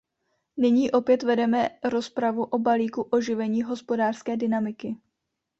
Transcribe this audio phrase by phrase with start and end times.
[0.57, 4.97] Nyní opět vedeme rozpravu o balíku oživení hospodářské dynamiky.